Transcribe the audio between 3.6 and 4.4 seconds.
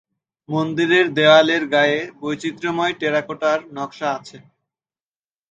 নকশা আছে।